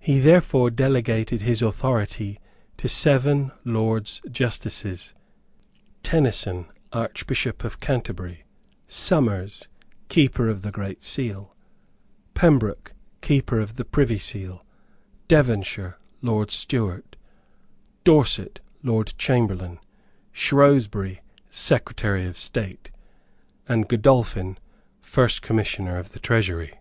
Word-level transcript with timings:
He 0.00 0.18
therefore 0.18 0.68
delegated 0.68 1.40
his 1.42 1.62
authority 1.62 2.40
to 2.76 2.88
seven 2.88 3.52
Lords 3.64 4.20
Justices, 4.28 5.14
Tenison, 6.02 6.66
Archbishop 6.92 7.62
of 7.62 7.78
Canterbury, 7.78 8.42
Somers, 8.88 9.68
Keeper 10.08 10.48
of 10.48 10.62
the 10.62 10.72
Great 10.72 11.04
Seal, 11.04 11.54
Pembroke, 12.34 12.94
Keeper 13.20 13.60
of 13.60 13.76
the 13.76 13.84
Privy 13.84 14.18
Seal, 14.18 14.64
Devonshire, 15.28 15.98
Lord 16.20 16.50
Steward, 16.50 17.16
Dorset, 18.02 18.58
Lord 18.82 19.14
Chamberlain, 19.18 19.78
Shrewsbury, 20.32 21.20
Secretary 21.48 22.26
of 22.26 22.36
State, 22.36 22.90
and 23.68 23.86
Godolphin, 23.86 24.58
First 25.00 25.42
Commissioner 25.42 25.96
of 25.96 26.08
the 26.08 26.18
Treasury. 26.18 26.72